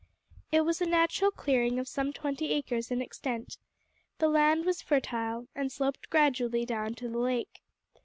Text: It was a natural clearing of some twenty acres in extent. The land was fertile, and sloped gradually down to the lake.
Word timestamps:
It 0.51 0.61
was 0.61 0.81
a 0.81 0.87
natural 0.87 1.29
clearing 1.29 1.77
of 1.77 1.87
some 1.87 2.11
twenty 2.11 2.49
acres 2.53 2.89
in 2.89 3.03
extent. 3.03 3.59
The 4.17 4.29
land 4.29 4.65
was 4.65 4.81
fertile, 4.81 5.45
and 5.53 5.71
sloped 5.71 6.09
gradually 6.09 6.65
down 6.65 6.95
to 6.95 7.07
the 7.07 7.19
lake. 7.19 7.61